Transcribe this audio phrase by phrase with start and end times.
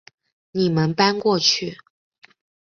[0.51, 1.77] 你们搬过去